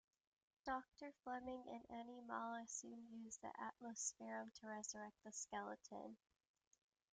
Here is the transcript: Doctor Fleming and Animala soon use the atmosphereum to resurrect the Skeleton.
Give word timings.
Doctor 0.65 1.13
Fleming 1.23 1.63
and 1.69 1.87
Animala 1.89 2.67
soon 2.67 3.05
use 3.11 3.37
the 3.37 3.53
atmosphereum 3.61 4.51
to 4.55 4.65
resurrect 4.65 5.21
the 5.23 5.31
Skeleton. 5.31 6.17